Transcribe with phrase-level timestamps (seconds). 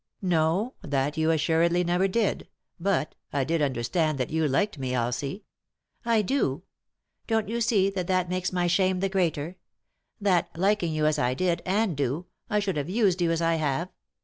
[0.23, 2.47] "No; that you assuredly never did;
[2.79, 5.43] but— I did understand that you liked me, Elsie.""
[6.13, 6.61] I do 1
[7.27, 9.57] Don't you see that that makes my shame the greater?—
[10.19, 11.19] that, liking you as.
[11.19, 13.89] I did, and do, I should have used you as I have?